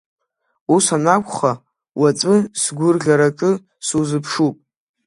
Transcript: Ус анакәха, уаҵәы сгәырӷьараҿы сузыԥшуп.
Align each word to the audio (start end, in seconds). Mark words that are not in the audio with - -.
Ус 0.73 0.85
анакәха, 0.95 1.51
уаҵәы 1.99 2.35
сгәырӷьараҿы 2.61 3.51
сузыԥшуп. 3.85 4.55